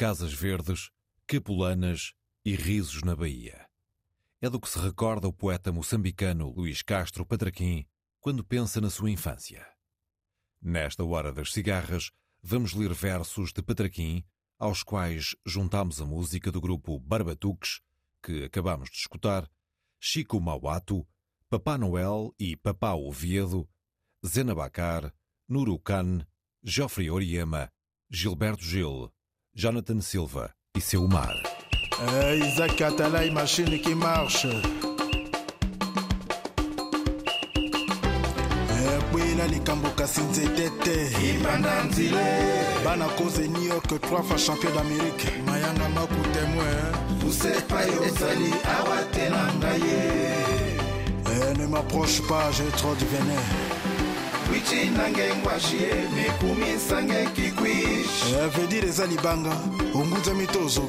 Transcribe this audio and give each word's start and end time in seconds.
Casas 0.00 0.32
verdes, 0.32 0.90
capulanas 1.26 2.14
e 2.42 2.54
risos 2.54 3.02
na 3.02 3.14
Bahia. 3.14 3.68
É 4.40 4.48
do 4.48 4.58
que 4.58 4.66
se 4.66 4.78
recorda 4.78 5.28
o 5.28 5.32
poeta 5.32 5.70
moçambicano 5.70 6.48
Luís 6.48 6.80
Castro 6.80 7.26
Patraquim 7.26 7.84
quando 8.18 8.42
pensa 8.42 8.80
na 8.80 8.88
sua 8.88 9.10
infância. 9.10 9.62
Nesta 10.58 11.04
hora 11.04 11.30
das 11.30 11.52
cigarras, 11.52 12.12
vamos 12.42 12.72
ler 12.72 12.94
versos 12.94 13.52
de 13.52 13.62
Patraquim, 13.62 14.24
aos 14.58 14.82
quais 14.82 15.36
juntamos 15.44 16.00
a 16.00 16.06
música 16.06 16.50
do 16.50 16.62
grupo 16.62 16.98
Barbatuques, 16.98 17.82
que 18.22 18.44
acabamos 18.44 18.88
de 18.88 18.96
escutar, 18.96 19.50
Chico 20.00 20.40
Mauato, 20.40 21.06
Papá 21.50 21.76
Noel 21.76 22.34
e 22.38 22.56
Papá 22.56 22.94
Oviedo, 22.94 23.68
Zena 24.26 24.54
Bacar, 24.54 25.12
Nurucan, 25.46 26.26
Geoffrey 26.64 27.10
Oriema, 27.10 27.70
Gilberto 28.10 28.64
Gil, 28.64 29.12
Jonathan 29.54 30.00
Silva 30.00 30.50
e 30.76 30.80
seu 30.80 31.06
mar. 31.08 31.34
É 32.22 32.36
Isaac 32.36 32.82
Atalay, 32.82 33.30
machine 33.30 33.78
que 33.78 33.94
marche. 33.94 34.48
É 38.70 39.10
kwela 39.10 39.46
likambo 39.48 39.90
kasi 39.90 40.20
nzetete 40.20 41.10
ibanda 41.34 41.82
nzile. 41.84 42.16
Bana 42.84 43.06
koze 43.16 43.48
new 43.48 43.64
york 43.64 43.86
trois 44.00 44.22
fois 44.22 44.38
champion 44.38 44.70
d'amérique. 44.72 45.30
Mayanga 45.46 45.88
maku 45.88 46.22
témoin 46.32 47.20
tosepa 47.20 47.82
yo 47.84 48.02
ozali 48.02 48.50
awa 48.78 49.04
te 49.12 49.28
na 49.28 49.52
ngai 49.58 49.80
ye 49.80 50.30
Eh, 51.32 51.58
ne 51.58 51.66
m'approche 51.66 52.20
pas 52.28 52.50
j'ai 52.52 52.70
trop 52.78 52.94
du 52.94 53.04
venin 53.06 53.42
kwichi 54.60 54.90
nange 54.90 55.34
ngwashie 55.34 55.88
mikumisa 56.14 57.02
libanga 59.06 59.52
ongunza 59.94 60.34
mitozo 60.34 60.80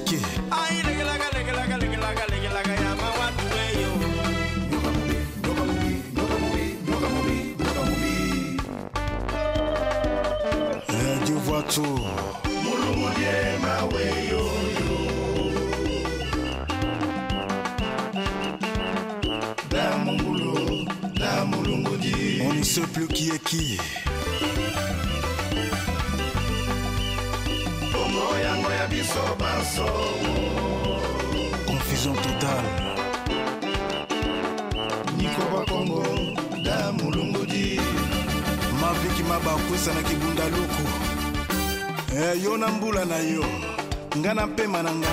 maweyo. 13.62 14.61
Ya 28.80 28.88
biso 28.88 29.36
banso 29.40 29.86
confusion 31.68 32.16
totale 32.16 32.70
nikoba 35.18 35.66
kongo 35.66 36.04
damulungudi 36.64 37.80
maviki 38.82 39.24
mabakwisanaki 39.24 40.16
bundaluku 40.16 40.84
eh, 42.16 42.44
yo 42.44 42.58
na 42.58 42.68
mbula 42.68 43.06
na 43.06 43.18
yo. 43.18 43.46
Nga 44.18 44.34
na 44.34 44.48
mpema 44.48 44.84
na 44.84 44.92
nga. 44.96 45.08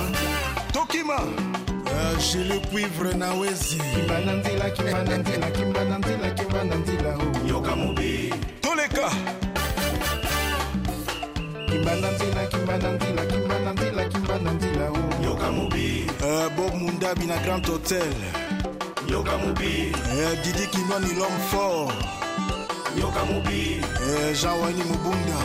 Tokima 0.73 1.19
eh, 2.19 2.25
jili 2.33 2.61
cuivre 2.71 3.15
na 3.15 3.35
wezi. 3.35 3.77
Kimba 3.95 4.19
na 4.19 4.33
nzila 4.33 4.71
kimba 4.71 5.03
na 5.05 5.17
nzila 5.19 5.51
kimba 5.51 5.85
na 5.85 5.99
nzila 5.99 6.31
kimba 6.31 6.65
na 6.65 6.75
nzila 6.77 7.15
o. 7.17 7.49
yoka 7.49 7.77
mobi 7.77 8.35
toleka 8.61 9.11
kimba 11.71 11.95
na 11.97 12.11
nzila 12.11 12.47
kimba 12.47 12.79
na 12.79 12.93
nzila 12.93 13.27
kimba 13.27 13.59
na 13.59 13.73
nzila 13.73 14.05
kimba 14.05 14.39
na 14.39 14.51
nzila 14.53 14.91
o. 14.91 15.25
yoka 15.25 15.51
mobi 15.53 16.07
eh, 16.25 16.49
bob 16.57 16.75
mundabi 16.75 17.27
na 17.27 17.37
grand 17.39 17.67
hotel. 17.67 18.13
Yoka 19.09 19.39
mobi 19.39 19.93
eh, 20.13 20.39
didi 20.45 20.67
kinwani 20.67 21.15
l'homme 21.15 21.41
fort. 21.51 21.95
Yoka 23.01 23.25
mobi 23.25 23.81
eh, 23.81 24.35
jean 24.35 24.59
wani 24.61 24.83
mubunda. 24.85 25.39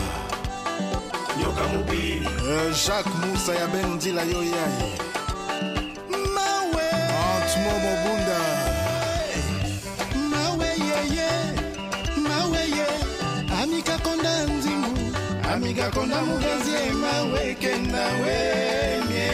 Yoka 1.42 1.62
mobi 1.72 2.22
eh, 2.48 2.72
jacques 2.86 3.14
musa 3.26 3.54
ya 3.54 3.66
ben 3.66 3.94
nzila 3.96 4.22
yo 4.22 4.42
yai 4.42 5.03
konda 15.94 16.22
mugenzi 16.22 16.90
mawe 17.02 17.54
kenda 17.60 18.04
wemye 18.22 19.28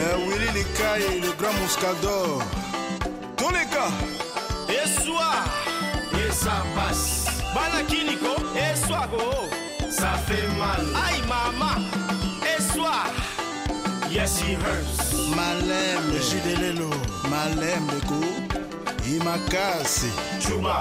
eh, 0.00 0.28
willi 0.28 0.50
likai 0.56 1.20
le 1.20 1.32
grand 1.38 1.58
muscador 1.60 2.42
toleka. 3.36 3.86
Eswa. 4.68 5.30
Esa 6.28 6.56
passe 6.74 7.30
bana 7.54 7.82
kiniko. 7.88 8.34
Eswako 8.54 9.24
ça 9.90 10.12
fait 10.26 10.48
mal. 10.58 10.84
Ai 11.04 11.20
mama 11.28 11.70
eswa 11.78 11.99
yes 14.20 14.40
he 14.40 14.54
hurts. 14.54 15.14
Malembe. 15.36 16.18
Jidelelo 16.28 16.90
malembe 17.32 17.98
ko. 18.08 18.20
Imakasi. 19.14 20.10
Chuba 20.40 20.78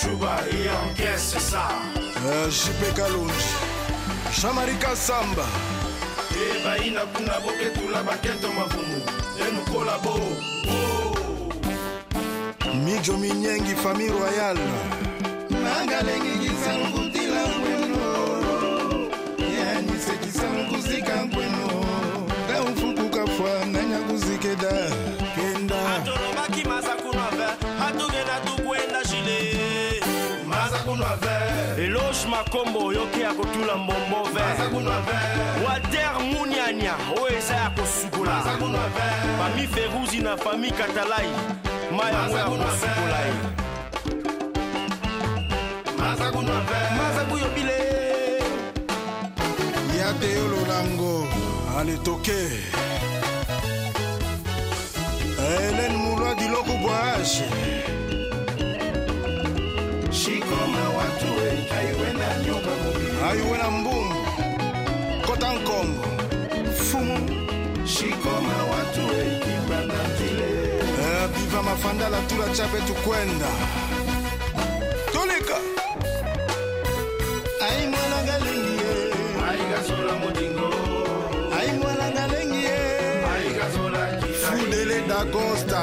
chuba 0.00 0.32
il 0.50 0.66
encaisse 0.66 1.38
ça 1.38 1.68
eh, 2.24 2.48
jipe 2.50 2.88
kalonji 2.96 3.52
jean-marie 4.40 4.78
kasamba. 4.78 5.44
Ebaina 6.32 7.00
kuna 7.14 7.34
boketula 7.44 8.02
baketo 8.02 8.48
mavumu 8.48 8.98
enukola 9.46 9.98
bo 10.02 10.14
mijo 12.84 13.16
minyengi 13.18 13.74
famille 13.74 14.10
royale 14.12 14.60
mangalengi 15.50 16.32
kisangutila 16.48 17.42
ngweno 17.58 18.02
yanisekisanguzika 19.58 21.24
ngweno 21.26 21.59
makombo 32.30 32.86
oyoki 32.86 33.20
ya 33.20 33.34
kotula 33.34 33.76
mbombo 33.76 34.16
maza 34.24 34.54
ver 34.56 34.70
kunwa 34.70 35.00
ver 35.00 35.64
walter 35.66 36.10
muniania 36.32 36.94
oyo 37.22 37.38
eza 37.38 37.54
ya 37.54 37.70
kosukola. 37.70 38.30
Kunwa 38.58 38.88
ver 38.96 39.12
fami 39.38 39.66
feruzi 39.66 40.18
na 40.18 40.36
fami 40.36 40.70
katalai 40.70 41.28
ma 41.96 42.10
yango 42.10 42.38
ya 42.38 42.44
kosukola. 42.44 43.18
Ye 43.26 43.32
maza 45.98 46.30
kunwa 46.32 46.60
ver 46.60 46.90
maza 46.96 47.24
buyobile 47.24 47.78
ya 49.98 50.12
te 50.20 50.32
yo 50.32 50.48
lolango 50.48 51.26
aletoke 51.78 52.40
helen 55.36 55.96
mulwa 55.96 56.34
diloko 56.34 56.72
bwage 56.82 57.44
mafandala 71.70 72.18
tula 72.28 72.48
chape 72.56 72.78
tukwenda. 72.86 73.46
Tulika 75.12 75.56
ai 77.66 77.86
mwana 77.86 78.18
galingi 78.26 78.80
ai 79.50 79.60
gasola 79.70 80.12
modingo. 80.22 80.70
Ai 81.58 81.70
mwana 81.78 82.10
galingi 82.16 82.66
ai 83.32 83.48
gasola 83.58 84.06
kila 84.20 84.48
fudele 84.56 85.00
da 85.08 85.24
costa. 85.24 85.82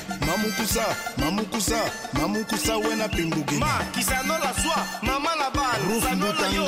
mamukusa 0.31 0.85
mamukusa 1.17 1.79
mamukusa 2.13 2.77
wena 2.77 3.07
pimbugina 3.07 3.65
ma 3.65 3.83
kisanola 3.91 4.53
zwa 4.63 4.85
mama 5.01 5.35
na 5.35 5.49
bana 5.49 6.01
sanola 6.01 6.47
yo. 6.55 6.65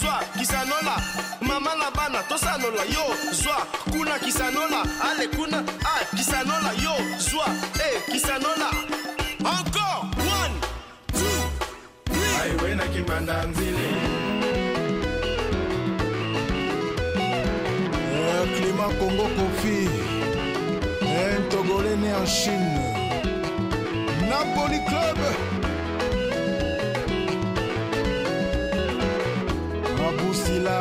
Zwa 0.00 0.20
kisanola 0.38 0.96
mama 1.40 1.74
na 1.74 1.90
bana 1.90 2.22
tosanola 2.28 2.82
yo. 2.82 3.32
Zwa 3.32 3.56
kuna 3.92 4.18
kisanola 4.18 4.84
ale 5.10 5.28
kuna 5.28 5.58
a 5.84 6.16
kisanola 6.16 6.72
yo. 6.82 6.94
Zwa 7.18 7.46
e 7.74 8.12
kisanola. 8.12 8.70
Encore 9.40 10.04
one 10.40 10.54
two 11.12 11.42
three. 12.12 12.36
Aiwe 12.42 12.74
na 12.74 12.86
kimbanda 12.86 13.42
nzile 13.46 13.88
Eh, 18.14 18.48
climat 18.56 18.98
congo 18.98 19.22
kofi 19.36 19.88
Eh, 21.02 21.38
togolais 21.50 21.96
né 21.96 22.08
en 22.08 22.26
chine 22.26 22.73
Napoli 24.34 24.80
Club. 24.90 25.18
Mabusila 29.98 30.78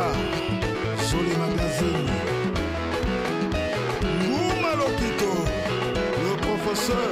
Joli 1.08 1.34
Magazine. 1.42 2.12
Mouma 4.26 4.72
Lokito 4.80 5.34
Le 6.26 6.34
professeur. 6.46 7.12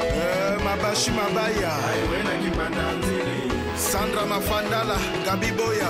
Euh, 0.00 0.58
Mabashi 0.64 1.10
Mabaya. 1.10 1.74
Sandra 3.76 4.24
Mafandala 4.26 4.96
Gabi 5.24 5.50
Boya. 5.58 5.88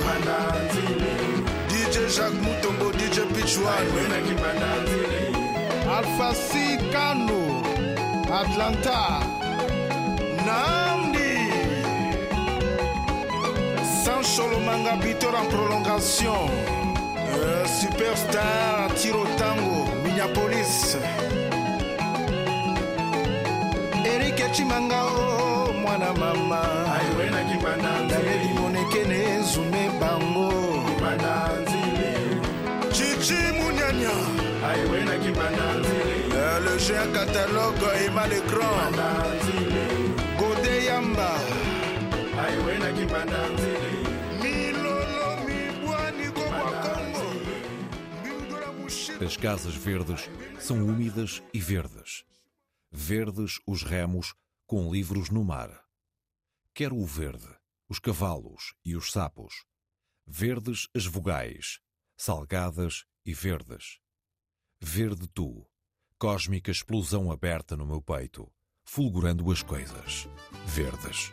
DJ 1.69 2.09
Jacques 2.15 2.41
Moutombo 2.43 2.91
DJ 2.93 3.21
Pichouane 3.35 4.57
Alpha 5.89 6.35
C. 6.35 6.76
Kano, 6.97 7.43
Atlanta, 8.33 9.21
Nandi, 10.47 11.35
Saint-Cholomanga 14.03 14.97
Bitor 15.03 15.35
en 15.37 15.47
prolongation, 15.55 16.49
euh, 17.35 17.67
Superstar 17.81 18.89
Tirotango, 18.97 19.85
Minneapolis, 20.05 20.97
Eric 24.15 24.41
Echimangao, 24.41 25.69
oh, 25.69 25.73
Mwana 25.83 26.13
Mama, 26.15 26.63
Daniel 28.09 28.55
Monekene, 28.59 29.43
Zume 29.43 29.85
Bango, 30.01 30.51
Chichi 32.91 33.41
Munyanya, 33.59 34.17
Aiwena 34.69 35.15
Kibananzi. 35.23 35.96
Le 36.67 37.13
catalogue 37.13 38.29
l'écran 38.31 38.91
banda 38.97 39.09
nzile 39.37 39.85
Godé 40.39 40.85
Yamba 40.87 41.33
As 49.25 49.37
casas 49.37 49.75
verdes 49.75 50.29
são 50.61 50.77
úmidas 50.87 51.43
e 51.53 51.59
verdes. 51.59 52.25
Verdes 52.93 53.59
os 53.67 53.83
remos 53.83 54.35
com 54.67 54.93
livros 54.93 55.31
no 55.31 55.43
mar. 55.43 55.71
Quero 56.75 56.97
o 56.97 57.07
verde, 57.07 57.49
os 57.89 57.99
cavalos 57.99 58.75
e 58.85 58.95
os 58.95 59.11
sapos. 59.11 59.65
Verdes 60.27 60.89
as 60.95 61.07
vogais, 61.07 61.81
salgadas 62.17 63.05
e 63.25 63.33
verdes. 63.33 63.99
Verde 64.81 65.27
tu, 65.27 65.67
cósmica 66.19 66.71
explosão 66.71 67.31
aberta 67.31 67.77
no 67.77 67.87
meu 67.87 68.01
peito, 68.01 68.51
fulgurando 68.85 69.51
as 69.53 69.63
coisas. 69.63 70.29
Verdes. 70.67 71.33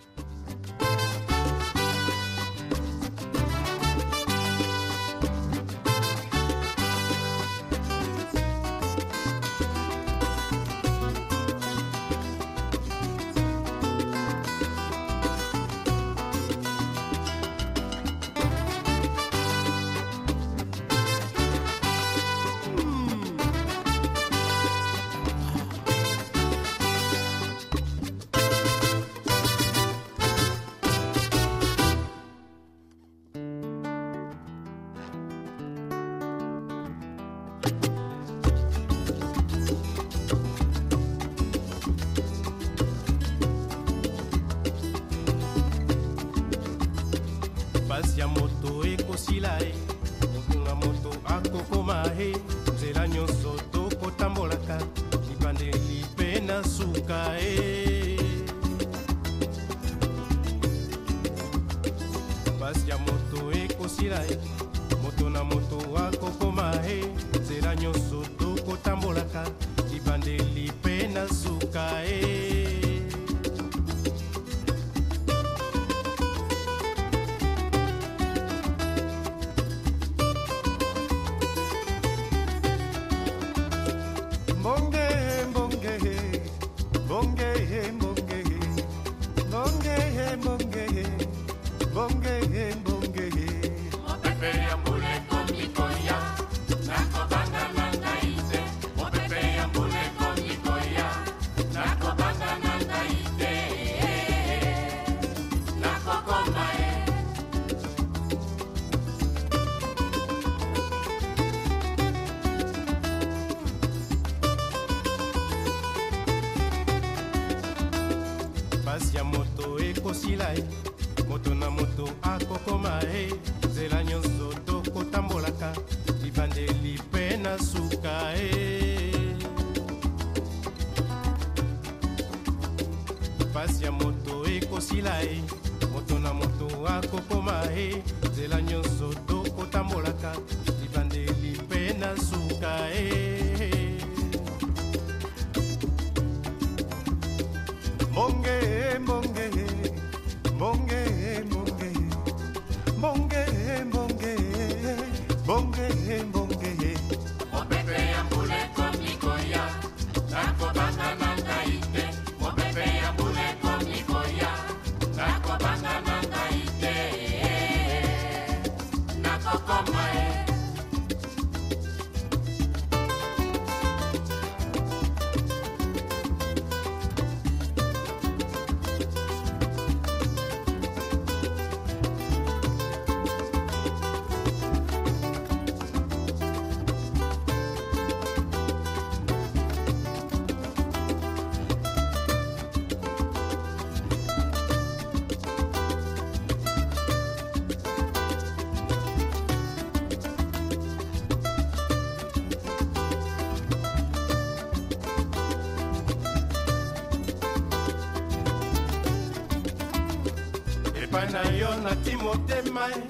Motema 212.33 212.87
e 212.89 213.03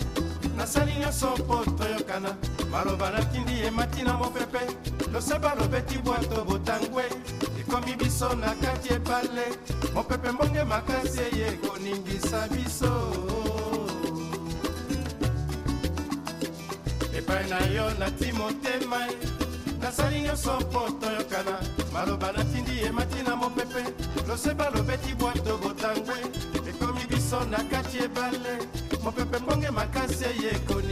nasali 0.58 0.94
nyonso 1.00 1.38
mpo 1.38 1.66
toyokana 1.78 2.36
maloba 2.72 3.12
natindi 3.12 3.60
ye 3.60 3.72
matina 3.72 4.14
mopepe 4.14 4.60
loseba 5.14 5.56
lobeti 5.56 5.98
bwato 5.98 6.44
botangwe. 6.46 7.04
Ekomi 7.60 7.96
biso 7.96 8.36
na 8.36 8.56
kati 8.56 8.94
ebale 8.94 9.46
mopepe 9.94 10.32
mbonge 10.32 10.64
makasi 10.64 11.20
eye 11.20 11.52
koningisa 11.52 12.48
biso. 12.48 12.94
Epai 17.18 17.50
na 17.50 17.60
yo 17.76 17.92
nati 18.00 18.32
motema 18.32 19.08
e 19.08 19.18
nasali 19.82 20.22
nyonso 20.22 20.60
mpo 20.60 20.80
toyokana 21.00 21.60
maloba 21.94 22.32
natindi 22.32 22.78
ye 22.78 22.92
matina 22.92 23.36
mopepe 23.36 23.84
loseba 24.28 24.70
lobeti 24.70 25.16
bwato 25.16 25.58
botangwe. 25.58 26.16
Ekomi 26.70 27.06
biso 27.10 27.40
na 27.46 27.58
kati 27.58 27.98
ebale 27.98 28.43
se 30.14 30.30
ye 30.42 30.54
ko 30.68 30.83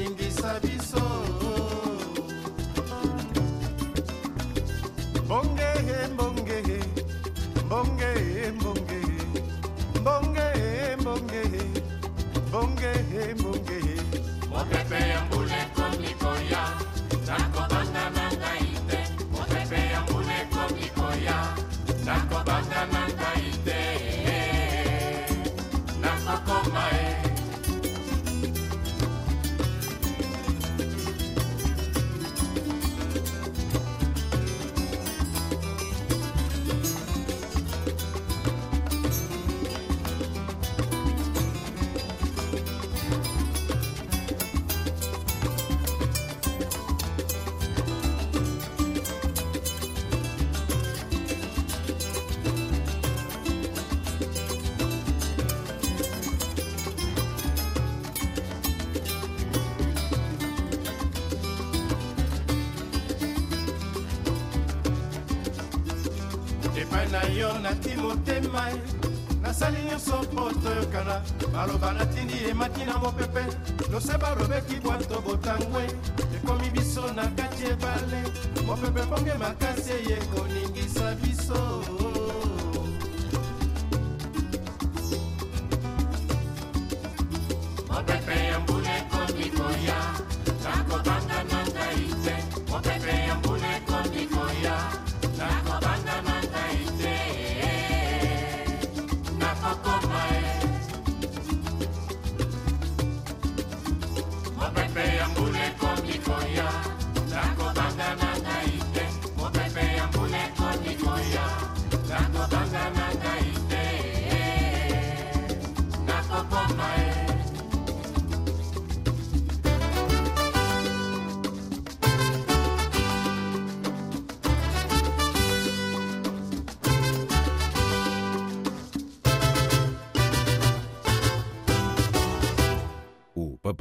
baloba 71.53 71.91
natindi 71.93 72.33
ye 72.47 72.53
mati 72.53 72.85
na 72.85 72.97
mopepe. 72.97 73.43
Loseba 73.91 74.35
lobeki 74.35 74.75
bwanto 74.83 75.21
botangwe. 75.21 75.83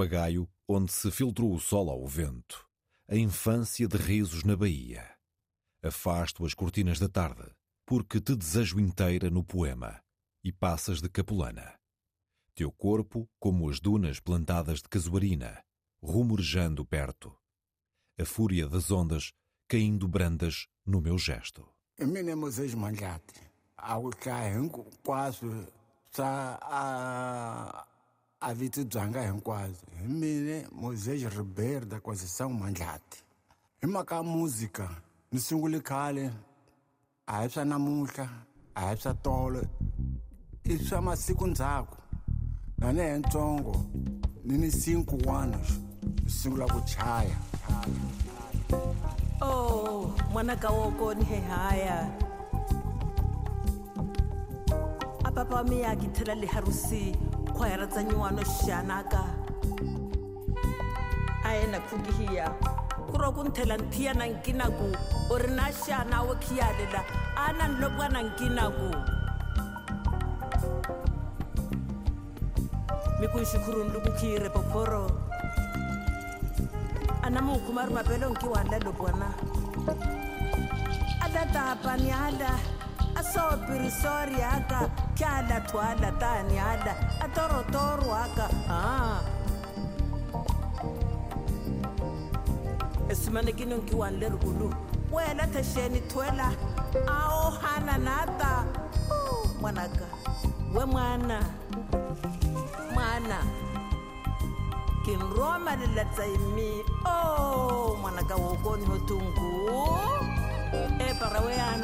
Papagaio 0.01 0.49
onde 0.67 0.91
se 0.93 1.11
filtrou 1.11 1.53
o 1.53 1.61
sol 1.61 1.91
ao 1.91 2.07
vento. 2.07 2.67
A 3.07 3.17
infância 3.17 3.87
de 3.87 3.99
risos 3.99 4.45
na 4.45 4.57
Bahia. 4.57 5.15
Afasto 5.83 6.47
as 6.47 6.55
cortinas 6.55 6.99
da 6.99 7.09
tarde, 7.09 7.51
porque 7.85 8.21
te 8.21 8.35
desejo 8.35 8.81
inteira 8.81 9.29
no 9.29 9.45
poema. 9.45 10.01
E 10.43 10.51
passas 10.51 11.03
de 11.03 11.09
capulana. 11.11 11.79
Teu 12.55 12.73
corpo, 12.73 13.29
como 13.39 13.69
as 13.69 13.79
dunas 13.79 14.21
plantadas 14.21 14.81
de 14.81 14.89
casuarina, 14.89 15.63
rumorejando 16.03 16.85
perto. 16.87 17.37
A 18.19 18.25
fúria 18.25 18.67
das 18.67 18.91
ondas 18.91 19.35
caindo 19.69 20.09
brandas 20.09 20.67
no 20.87 21.01
meu 21.03 21.19
gesto. 21.19 21.69
mina 21.99 22.35
moses 22.35 22.75
mandlati 22.75 23.41
a 23.77 24.01
ku 24.01 24.11
hlaya 24.23 24.57
hinkwaswo 24.57 25.67
swa 26.11 26.59
a 26.63 27.90
a 28.43 28.55
viti 28.55 28.85
byanga 28.85 29.23
hinkwaswo 29.23 29.87
hi 30.01 30.09
mine 30.09 30.67
moses 30.73 31.23
ribeiro 31.37 31.85
da 31.85 32.01
kwazisang 32.01 32.49
mandlati. 32.49 33.23
Hi 33.81 33.87
mhaka 33.87 34.15
ya 34.17 34.23
muzika 34.23 34.89
ni 35.33 35.41
sungule 35.41 35.81
khale 35.81 36.31
a 37.27 37.43
hi 37.43 37.49
swa 37.49 37.65
namuntlha 37.65 38.29
a 38.75 38.81
hi 38.81 38.97
swa 38.97 39.15
tolo 39.15 39.63
i 40.65 40.79
swa 40.79 41.03
masiku 41.03 41.47
ndzhaku. 41.47 41.97
Na 42.79 42.93
ni 42.93 43.01
he 43.01 43.19
ntsongo 43.19 43.85
ni 44.45 44.59
ni 44.59 44.73
sinku 44.73 45.19
wana 45.29 45.59
ni 46.25 46.31
sungula 46.31 46.67
ku 46.67 46.81
chaya. 46.81 47.37
Oh, 49.43 50.15
ngwanaka 50.31 50.71
wa 50.71 50.91
ko 50.93 51.15
ni 51.15 51.25
he 51.25 51.41
haya. 51.41 52.11
A 55.25 55.31
papa 55.31 55.65
me 55.65 55.81
ya 55.81 55.95
thela 55.97 56.35
le 56.35 56.47
khwaera 57.61 57.87
tsa 57.93 58.01
nyuwano 58.03 58.41
xianaka 58.41 59.21
a 61.45 61.51
yena 61.53 61.79
khukihiya 61.87 62.47
ku 63.09 63.15
ro 63.21 63.29
ku 63.37 63.45
nthela 63.45 63.77
nthiya 63.77 64.17
na 64.17 64.25
nkinaku. 64.33 64.89
U 65.29 65.37
ri 65.37 65.51
na 65.53 65.69
xana 65.69 66.25
wo 66.25 66.33
khiyalela 66.41 67.01
a 67.37 67.53
na 67.53 67.69
nlopwa 67.69 68.07
na 68.09 68.21
nkinaku. 68.25 68.89
Mi 73.21 73.27
ku 73.29 73.37
xikhuruni 73.45 73.93
luku 73.93 74.11
khiyire 74.17 74.49
pophoro 74.57 75.05
a 77.21 77.29
na 77.29 77.45
mi 77.45 77.51
wu 77.53 77.61
khuma 77.65 77.85
ri 77.85 77.93
mapelonkiwanla 77.93 78.77
lopwana 78.81 79.29
asopirisooriaka 83.21 84.79
kiala 85.15 85.61
twala 85.69 86.09
taniala 86.21 86.93
atorotoroaka 87.25 88.47
ah. 88.73 89.21
esimanekinonkiwan 93.13 94.15
lerikulu 94.21 94.69
wena 95.13 95.47
thexeni 95.53 96.01
thwela 96.11 96.49
ao 97.17 97.51
hananata 97.61 98.53
we 100.75 100.83
n'wana 100.87 101.39
n'wana 102.93 103.39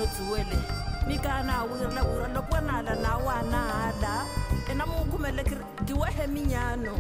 o 0.03 0.07
tsuwele 0.07 0.86
mikana 1.07 1.65
wirla 1.65 2.03
wirla 2.03 2.43
kwanala 2.43 2.95
na 2.95 3.17
wanala 3.17 4.27
ena 4.71 4.87
mukumele 4.87 5.43
kiri 5.45 6.27
minyano. 6.29 6.99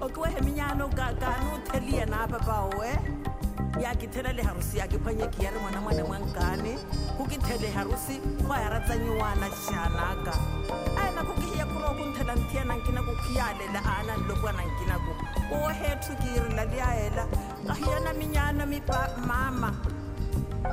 Okiwehe 0.00 0.40
minyano 0.40 0.88
kakanu 0.88 1.54
utheliye 1.56 2.04
na 2.06 2.28
papawe 2.28 2.98
yakithelele 3.80 4.42
harusi 4.42 4.78
yakiphwanyeki 4.78 5.44
yari 5.44 5.58
mwana 5.58 5.80
mwana 5.80 6.04
mwankani 6.04 6.78
kukithele 7.16 7.70
harusi 7.70 8.20
khwayaratsanyiwana 8.46 9.46
xixanaka 9.50 10.32
aena 11.00 11.24
kukihiya 11.24 11.66
kuro 11.66 11.88
kunthela 11.98 12.34
nthiya 12.34 12.64
nankinaku 12.64 13.12
khiyalela 13.22 13.80
ana 13.98 14.16
nlokwa 14.16 14.52
nankinaku 14.52 15.10
ohethu 15.54 16.12
kiirilaliyaela 16.16 17.26
kahiyana 17.66 18.12
minyano 18.12 18.66
mipa 18.66 19.08
mama. 19.26 19.91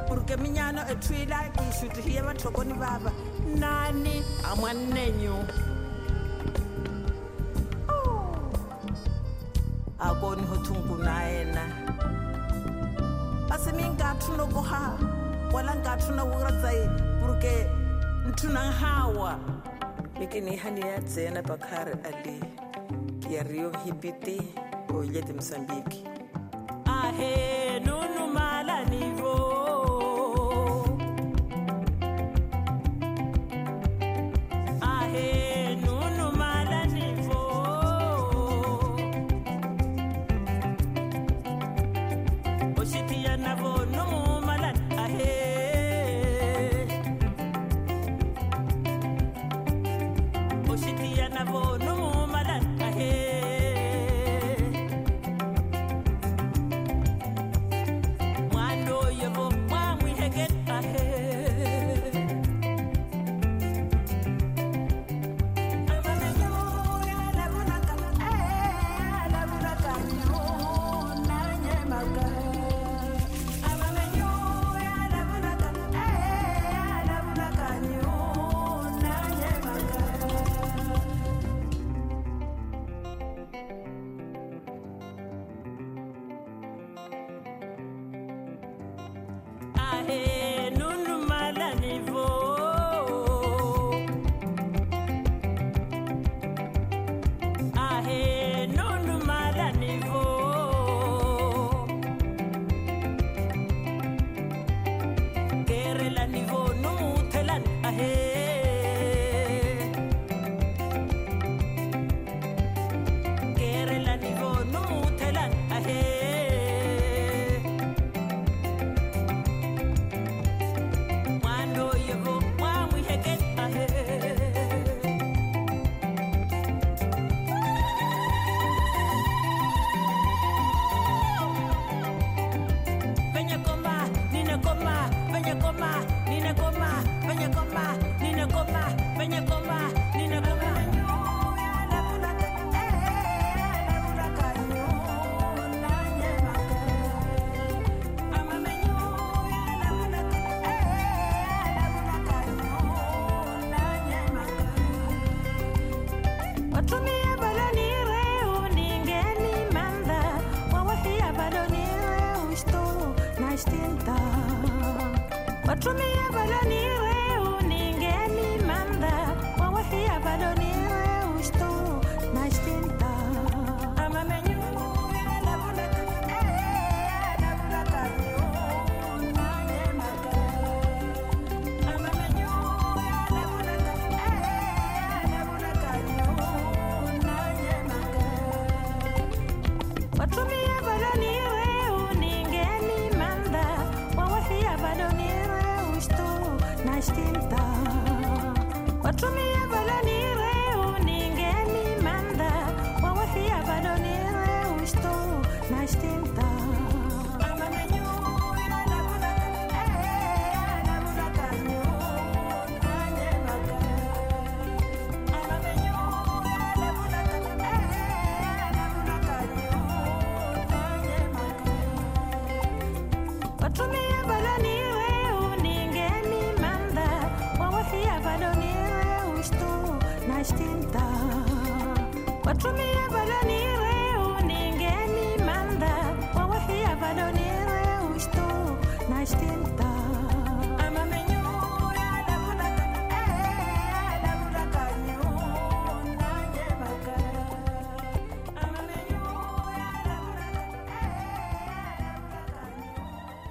buruke 0.08 0.38
minyano 0.38 0.82
etwila 0.91 1.38
ishutuhiye 1.69 2.21
bathokoni 2.21 2.73
baba 2.73 3.12
nani 3.56 4.23
amwanenyu 4.52 5.36
oh. 7.89 8.52
akoni 9.99 10.43
hothunkunaena 10.43 11.63
basimingathu 13.49 14.38
nokuha 14.38 14.97
wala 15.54 15.75
ngathu 15.75 16.12
nawuratsai 16.13 16.89
porque 17.21 17.67
nthunan 18.30 18.71
hawa. 18.73 19.39
Mikinihani 20.19 20.82
ya 20.82 21.02
tsena 21.02 21.41
bakari 21.41 21.93
ali 22.04 22.43
ya 23.36 23.43
rio 23.43 23.71
hibiti 23.86 24.41
oyilete 24.93 25.34
Ahe 26.86 27.80
no. 27.86 28.09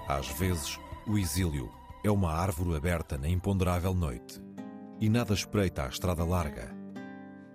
Às 0.09 0.27
vezes, 0.31 0.81
o 1.07 1.17
exílio 1.17 1.71
é 2.03 2.11
uma 2.11 2.33
árvore 2.33 2.77
aberta 2.77 3.17
na 3.17 3.29
imponderável 3.29 3.95
noite 3.95 4.43
e 4.99 5.09
nada 5.09 5.33
espreita 5.33 5.85
a 5.85 5.89
estrada 5.89 6.25
larga. 6.25 6.75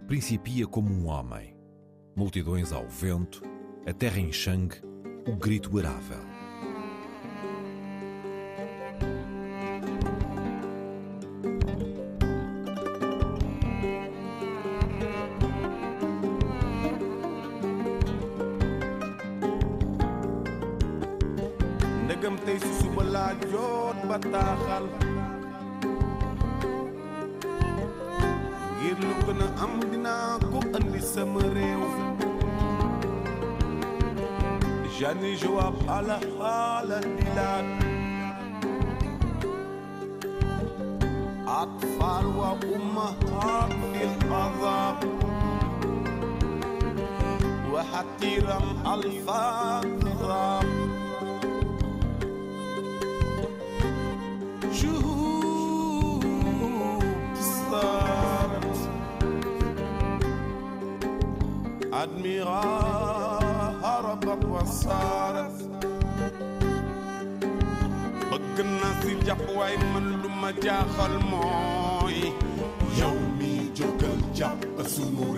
Principia 0.07 0.65
como 0.65 0.89
um 0.89 1.07
homem, 1.07 1.57
multidões 2.15 2.71
ao 2.71 2.87
vento, 2.87 3.41
a 3.85 3.91
terra 3.91 4.19
em 4.19 4.31
sangue, 4.31 4.81
o 5.27 5.35
grito 5.35 5.77
arável. 5.77 6.32
Allah. 35.87 36.32
jaaxal 70.63 71.15
mooy 71.31 72.17
yow 72.99 73.17
mi 73.37 73.51
jógal 73.77 74.19
jàpp 74.37 74.63
sunu 74.93 75.32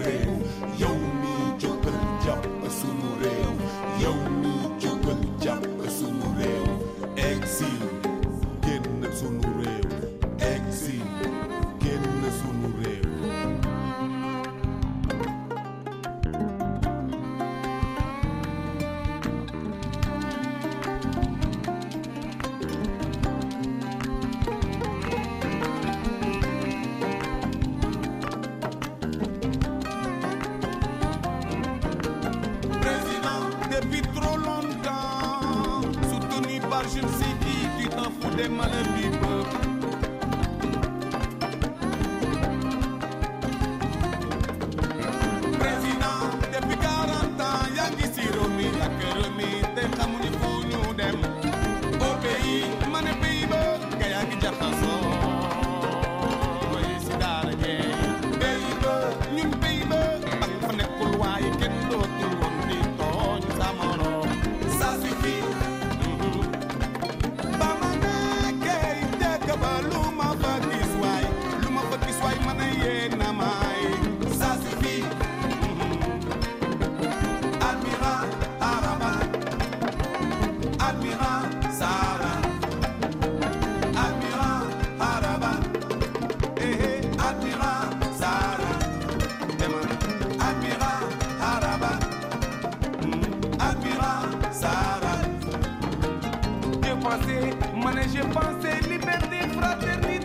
pensée, 97.06 97.54
manager 97.76 98.28
pensée, 98.30 98.80
liberté, 98.90 99.48
fraternité. 99.56 100.25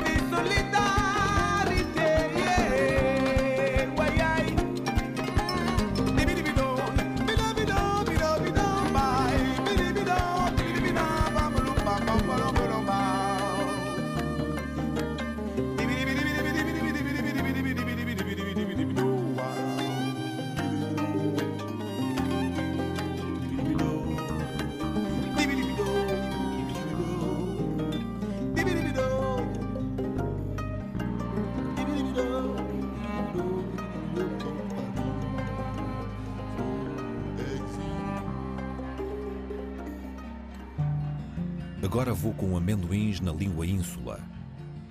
Amendoins 42.90 43.20
na 43.20 43.33
língua 43.33 43.64
ínsula. 43.64 44.20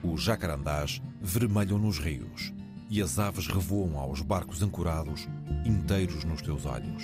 Os 0.01 0.23
jacarandás 0.23 1.01
vermelham 1.21 1.77
nos 1.77 1.99
rios 1.99 2.53
e 2.89 3.01
as 3.01 3.19
aves 3.19 3.45
revoam 3.47 3.99
aos 3.99 4.21
barcos 4.21 4.63
ancorados, 4.63 5.27
inteiros 5.65 6.23
nos 6.23 6.41
teus 6.41 6.65
olhos. 6.65 7.03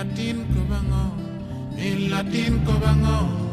latin 0.00 0.48
ko 0.56 0.60
bango, 0.64 0.96
oh. 0.96 1.76
in 1.76 2.08
latin. 2.08 3.49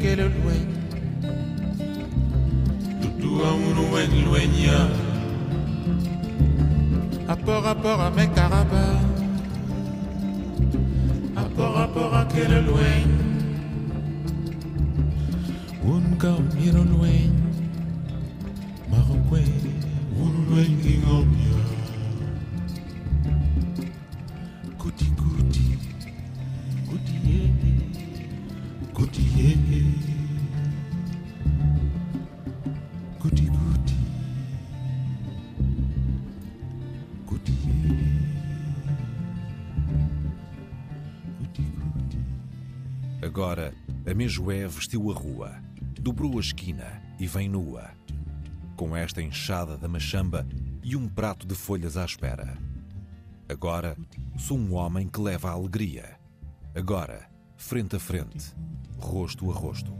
kele 0.00 0.24
lweny 0.28 0.66
Dudu 3.00 3.30
amun 3.44 3.78
wen 3.92 4.12
lwenya 4.26 4.78
Apor 7.28 7.66
apor 7.66 8.00
a 8.06 8.08
mek 8.16 8.36
araba 8.38 8.84
Apor 11.42 11.74
apor 11.84 12.12
a 12.14 12.22
kele 12.32 12.58
lweny 12.68 13.10
Un 15.92 16.04
ka 16.22 16.32
miro 16.54 16.82
lweny 16.92 17.34
Marokweri 18.90 19.74
Ulu 20.22 20.40
lweny 20.50 20.82
ingom 20.94 21.28
Agora, 43.38 43.72
a 44.04 44.12
Mejoé 44.12 44.66
vestiu 44.66 45.12
a 45.12 45.14
rua, 45.14 45.62
dobrou 46.00 46.38
a 46.38 46.40
esquina 46.40 47.00
e 47.20 47.26
vem 47.28 47.48
nua, 47.48 47.92
com 48.74 48.96
esta 48.96 49.22
enxada 49.22 49.78
da 49.78 49.86
machamba 49.86 50.44
e 50.82 50.96
um 50.96 51.08
prato 51.08 51.46
de 51.46 51.54
folhas 51.54 51.96
à 51.96 52.04
espera. 52.04 52.58
Agora, 53.48 53.96
sou 54.36 54.58
um 54.58 54.74
homem 54.74 55.06
que 55.06 55.20
leva 55.20 55.50
a 55.50 55.52
alegria. 55.52 56.18
Agora, 56.74 57.30
frente 57.56 57.94
a 57.94 58.00
frente, 58.00 58.52
rosto 58.98 59.48
a 59.52 59.54
rosto. 59.54 59.92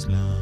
Islam. 0.00 0.39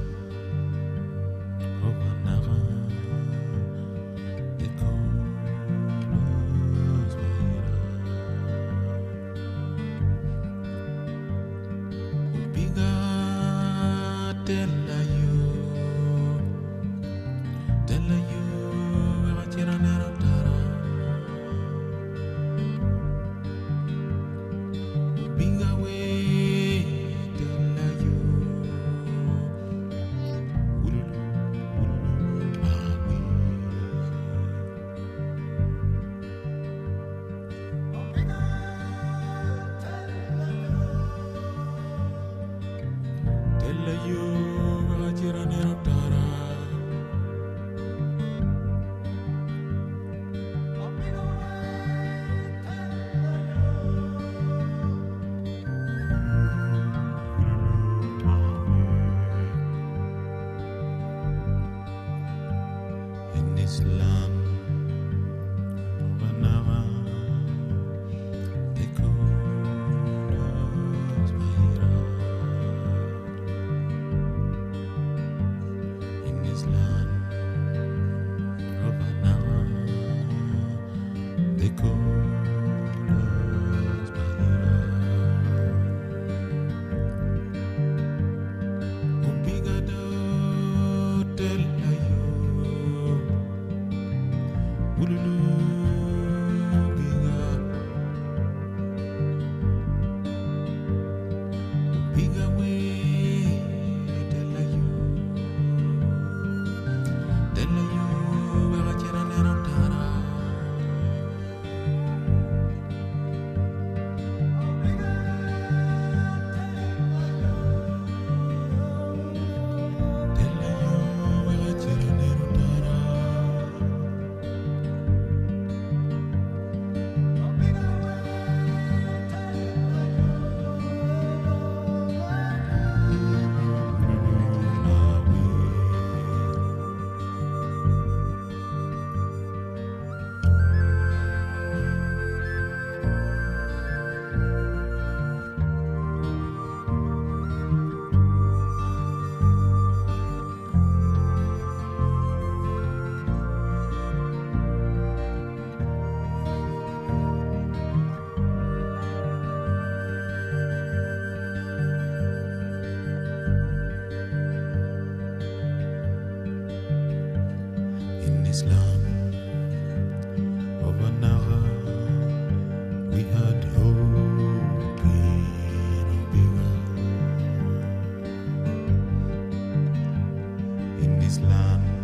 This 181.29 181.41
land 181.41 181.98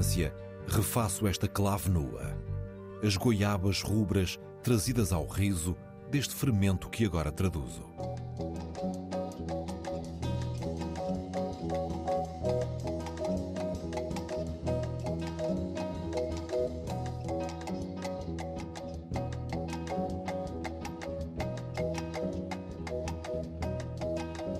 Da 0.00 0.02
infância, 0.02 0.34
refaço 0.66 1.26
esta 1.26 1.46
clave 1.46 1.90
nua. 1.90 2.34
As 3.04 3.18
goiabas 3.18 3.82
rubras 3.82 4.38
trazidas 4.62 5.12
ao 5.12 5.26
riso 5.26 5.76
deste 6.10 6.34
fermento 6.34 6.88
que 6.88 7.04
agora 7.04 7.30
traduzo. 7.30 7.84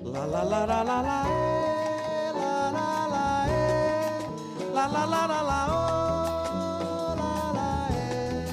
La 0.04 0.26
la 0.26 0.44
la 0.44 0.66
la 0.66 0.82
la 0.84 1.39
la 4.80 4.86
la 4.88 5.04
la 5.04 5.26
la 5.26 5.42
la 5.42 5.60
oh, 5.68 7.14
la 7.20 7.32
la 7.56 7.68
eh, 7.92 8.46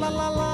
la 0.00 0.10
la 0.10 0.30
la 0.30 0.45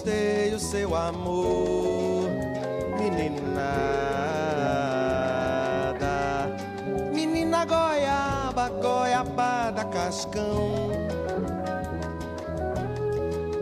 conquistei 0.00 0.54
o 0.54 0.58
seu 0.58 0.94
amor, 0.96 2.28
meninada. 2.98 3.60
Menina 7.12 7.64
goiaba, 7.66 8.68
goiabada, 8.80 9.84
cascão. 9.84 10.90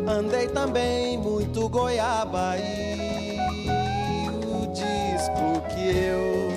Andei 0.07 0.49
também 0.49 1.18
muito 1.18 1.68
goiaba 1.68 2.57
e 2.57 3.39
o 4.47 4.66
disco 4.72 5.61
que 5.68 5.91
eu 5.91 6.49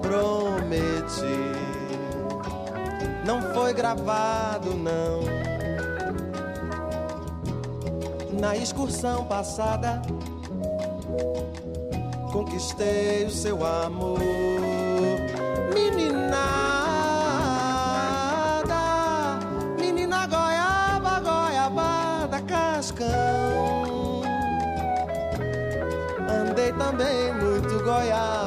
prometi 0.00 1.40
não 3.26 3.42
foi 3.52 3.74
gravado 3.74 4.74
não. 4.74 5.19
Na 8.40 8.56
excursão 8.56 9.24
passada. 9.24 10.00
Conquistei 12.32 13.26
o 13.26 13.30
seu 13.30 13.66
amor, 13.66 14.18
meninada, 15.74 16.30
menina 19.78 20.26
goiaba, 20.26 21.20
goiabada, 21.20 22.40
cascão. 22.42 24.22
Andei 26.28 26.72
também 26.72 27.34
muito 27.34 27.84
goiaba 27.84 28.39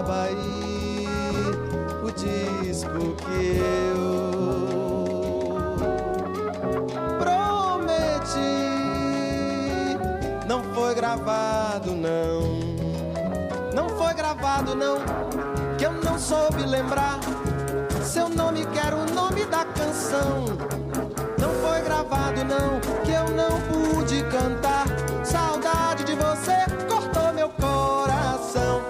Não 20.12 21.50
foi 21.62 21.82
gravado 21.82 22.44
não, 22.44 22.80
que 23.04 23.12
eu 23.12 23.28
não 23.30 23.60
pude 23.70 24.24
cantar. 24.26 24.86
Saudade 25.24 26.04
de 26.04 26.16
você 26.16 26.66
cortou 26.88 27.34
meu 27.34 27.50
coração. 27.50 28.82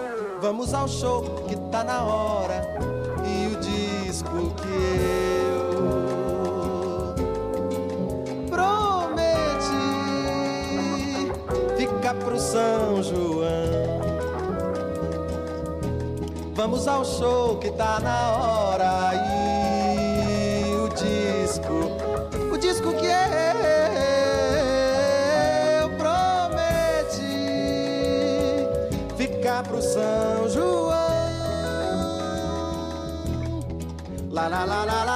Vamos 0.42 0.74
ao 0.74 0.88
show 0.88 1.24
que 1.48 1.56
tá 1.72 1.84
na 1.84 2.04
hora 2.04 2.62
e 3.26 3.48
o 3.48 3.60
disco 3.60 4.54
que 4.56 4.68
eu 4.68 5.44
pro 12.24 12.40
São 12.40 13.02
João. 13.04 14.02
Vamos 16.56 16.88
ao 16.88 17.04
show 17.04 17.58
que 17.58 17.72
tá 17.72 18.00
na 18.00 18.32
hora 18.32 18.63
La 34.54 34.66
la 34.68 34.86
la 34.86 35.04
la 35.04 35.13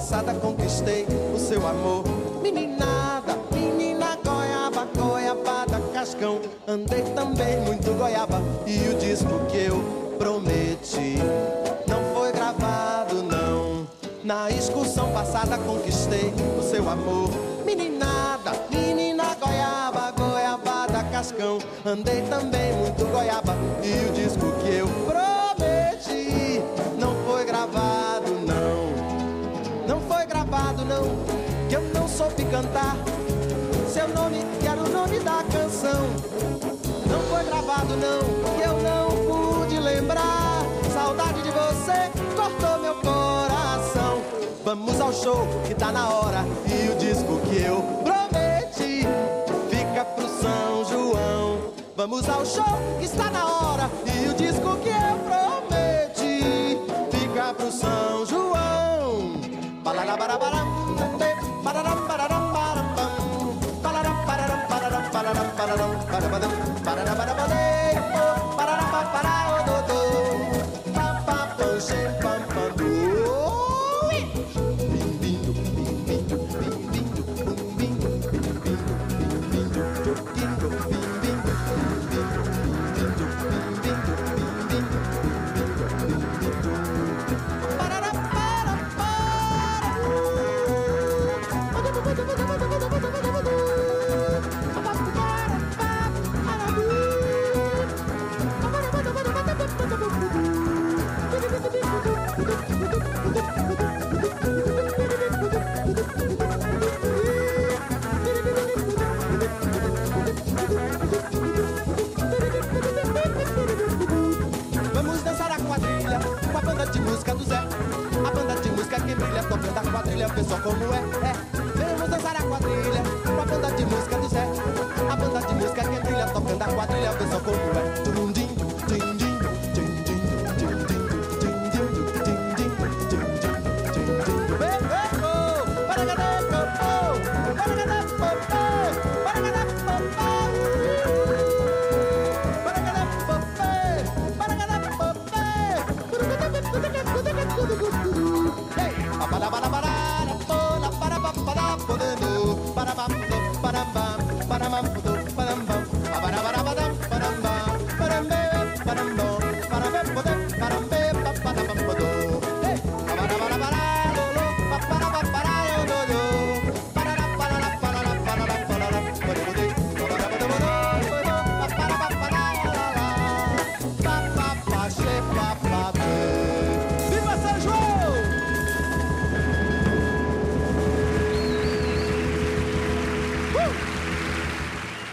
passada 0.00 0.32
conquistei 0.32 1.06
o 1.34 1.38
seu 1.38 1.66
amor. 1.66 2.04
Meninada, 2.42 3.36
menina 3.52 4.16
goiaba, 4.24 4.86
goiabada, 4.96 5.78
cascão. 5.92 6.40
Andei 6.66 7.02
também 7.14 7.60
muito 7.60 7.92
goiaba 7.98 8.40
e 8.66 8.78
o 8.88 8.98
disco 8.98 9.28
que 9.50 9.58
eu 9.58 10.16
prometi 10.18 11.16
não 11.86 12.02
foi 12.14 12.32
gravado 12.32 13.22
não. 13.22 13.86
Na 14.24 14.50
excursão 14.50 15.12
passada 15.12 15.58
conquistei 15.58 16.32
o 16.58 16.62
seu 16.62 16.88
amor. 16.88 17.28
Meninada, 17.66 18.52
menina 18.70 19.34
goiaba, 19.34 20.12
goiabada, 20.12 21.04
cascão. 21.12 21.58
Andei 21.84 22.22
também 22.22 22.72
muito 22.72 23.04
goiaba 23.04 23.54
e 23.82 24.08
o 24.08 24.12
disco 24.14 24.50
que 24.62 24.76
eu 24.76 24.86
prometi 25.04 25.19
não, 37.96 38.20
que 38.56 38.62
eu 38.62 38.78
não 38.82 39.08
pude 39.26 39.78
lembrar. 39.78 40.62
Saudade 40.92 41.42
de 41.42 41.50
você 41.50 42.10
cortou 42.36 42.78
meu 42.80 42.94
coração. 42.96 44.22
Vamos 44.64 45.00
ao 45.00 45.12
show 45.12 45.46
que 45.66 45.74
tá 45.74 45.92
na 45.92 46.08
hora 46.08 46.44
e 46.66 46.90
o 46.90 46.94
disco 46.96 47.40
que 47.48 47.62
eu 47.62 47.82
prometi 48.04 49.06
fica 49.68 50.04
pro 50.04 50.28
São 50.28 50.84
João. 50.84 51.72
Vamos 51.96 52.28
ao 52.28 52.44
show 52.44 52.78
que 52.98 53.04
está 53.04 53.30
na 53.30 53.44
hora 53.44 53.90
e 54.06 54.28
o 54.28 54.34
disco 54.34 54.76
que 54.78 54.88
eu 54.88 55.18
prometi 55.28 56.78
fica 57.10 57.54
pro 57.54 57.70
São 57.70 58.26
João. 58.26 58.50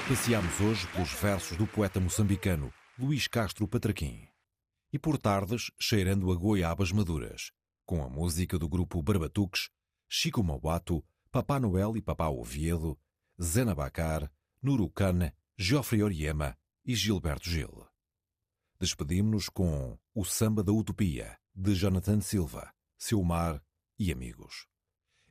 Passeámos 0.08 0.62
hoje 0.62 0.88
pelos 0.88 1.12
versos 1.12 1.58
do 1.58 1.68
poeta 1.68 2.00
moçambicano 2.00 2.74
Luís 2.98 3.28
Castro 3.28 3.68
Patraquim. 3.68 4.26
E 4.94 4.98
por 4.98 5.18
tardes, 5.18 5.70
cheirando 5.78 6.32
a 6.32 6.36
goiabas 6.36 6.94
maduras, 6.94 7.52
com 7.86 8.02
a 8.02 8.08
música 8.08 8.58
do 8.58 8.70
grupo 8.70 9.04
Barbatuques, 9.04 9.70
Chico 10.08 10.42
Mauato, 10.42 11.04
Papá 11.30 11.60
Noel 11.60 11.98
e 11.98 12.02
Papá 12.02 12.30
Oviedo, 12.30 12.98
Zena 13.42 13.76
Bacar, 13.76 14.32
Nurucana, 14.64 15.36
Geoffrey 15.58 16.02
Oriema 16.02 16.58
e 16.86 16.96
Gilberto 16.96 17.50
Gil. 17.50 17.86
Despedimos-nos 18.80 19.50
com 19.50 20.00
O 20.16 20.24
Samba 20.24 20.64
da 20.64 20.72
Utopia, 20.72 21.38
de 21.54 21.76
Jonathan 21.76 22.22
Silva, 22.22 22.74
Seu 22.98 23.22
Mar 23.22 23.62
e 24.00 24.10
Amigos. 24.10 24.68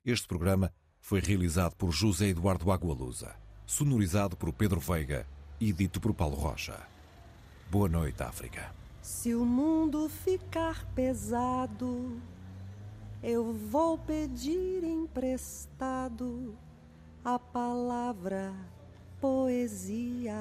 Este 0.04 0.28
programa 0.28 0.70
foi 1.00 1.20
realizado 1.20 1.74
por 1.76 1.92
José 1.92 2.26
Eduardo 2.26 2.70
Agualusa, 2.70 3.45
sonorizado 3.66 4.36
por 4.36 4.52
Pedro 4.52 4.78
Veiga 4.80 5.26
e 5.60 5.72
dito 5.72 6.00
por 6.00 6.14
Paulo 6.14 6.36
Rocha. 6.36 6.78
Boa 7.70 7.88
noite, 7.88 8.22
África. 8.22 8.70
Se 9.02 9.34
o 9.34 9.44
mundo 9.44 10.08
ficar 10.08 10.84
pesado, 10.94 12.20
eu 13.22 13.52
vou 13.52 13.98
pedir 13.98 14.84
emprestado 14.84 16.56
a 17.24 17.38
palavra 17.38 18.54
poesia. 19.20 20.34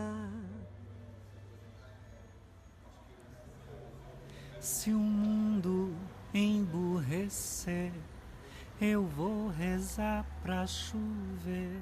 Se 4.60 4.92
o 4.92 5.00
mundo 5.00 5.96
emburrecer, 6.34 7.92
eu 8.82 9.06
vou 9.06 9.50
rezar 9.50 10.26
pra 10.42 10.68
chover. 10.68 11.82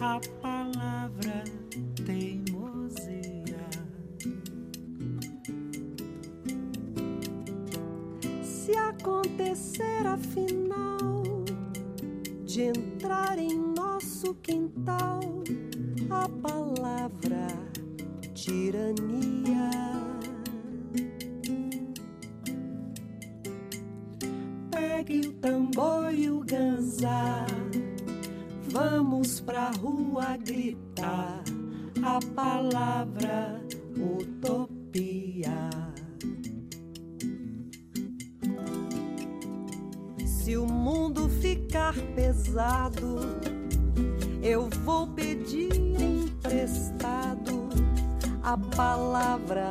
a 0.00 0.20
palavra 0.40 1.42
teimosia. 2.06 3.58
Se 8.42 8.76
acontecer 8.76 10.06
afinal 10.06 11.44
de 12.44 12.62
entrar 12.62 13.38
em 13.38 13.58
nosso 13.58 14.34
quintal 14.36 15.20
a 16.10 16.28
palavra 16.28 17.48
tirania. 18.34 19.70
Pegue 24.70 25.26
o 25.26 25.32
tambor 25.34 26.14
e 26.14 26.30
o 26.30 26.40
ganzar 26.40 27.57
Vamos 28.78 29.40
pra 29.40 29.72
rua 29.72 30.36
gritar 30.36 31.42
a 32.00 32.20
palavra 32.32 33.60
utopia. 33.96 35.68
Se 40.24 40.56
o 40.56 40.64
mundo 40.64 41.28
ficar 41.28 41.92
pesado, 42.14 43.18
eu 44.44 44.68
vou 44.84 45.08
pedir 45.08 45.74
emprestado 46.00 47.70
a 48.44 48.56
palavra 48.56 49.70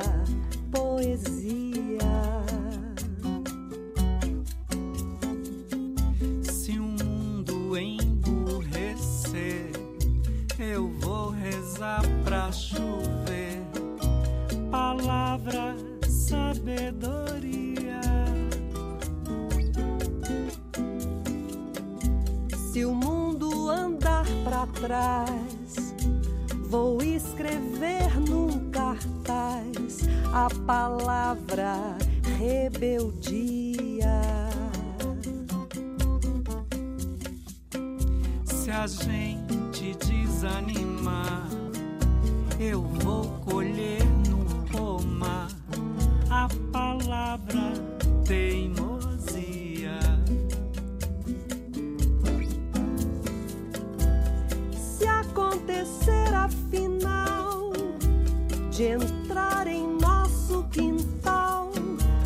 de 58.78 58.84
entrar 58.84 59.66
em 59.66 59.98
nosso 59.98 60.64
quintal 60.72 61.72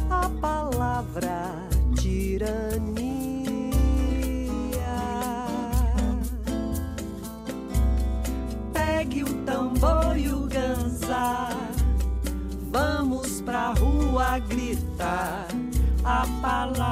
a 0.09 0.29
palavra 0.41 1.53
tirania. 1.95 2.91
Pegue 8.73 9.23
o 9.23 9.33
tambor 9.45 10.17
e 10.17 10.27
o 10.27 10.41
ganzá, 10.41 11.51
vamos 12.69 13.39
pra 13.39 13.69
rua 13.69 14.37
gritar 14.39 15.47
a 16.03 16.27
palavra. 16.41 16.90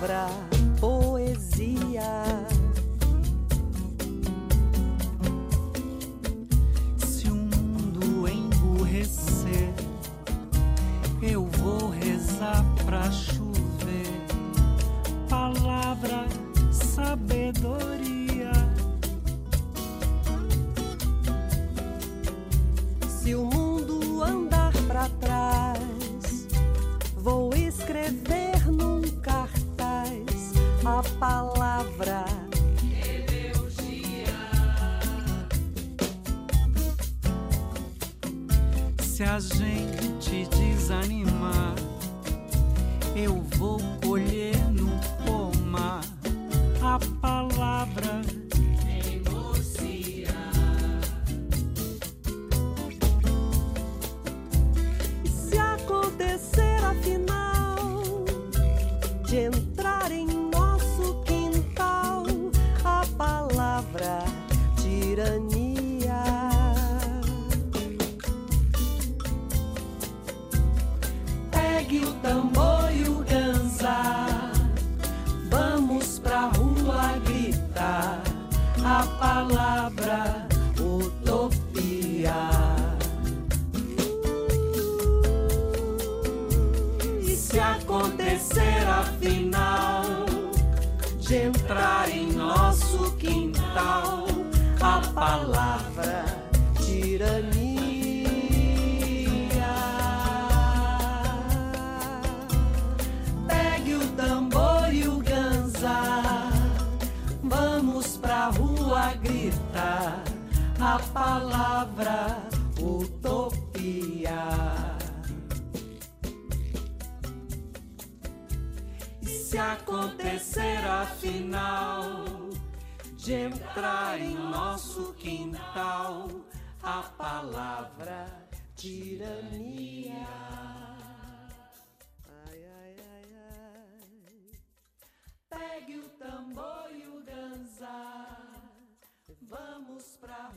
palavra 0.00 0.39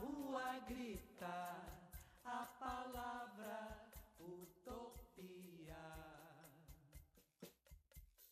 rua 0.01 0.59
grita. 0.67 1.02